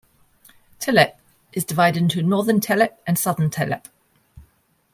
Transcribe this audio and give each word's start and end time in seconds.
Telep 0.79 1.13
is 1.53 1.63
divided 1.63 2.01
into 2.01 2.23
Northern 2.23 2.59
Telep 2.59 2.97
and 3.05 3.19
Southern 3.19 3.51
Telep. 3.51 3.85